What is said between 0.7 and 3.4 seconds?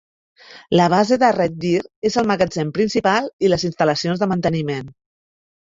La base de Red Deer és el magatzem principal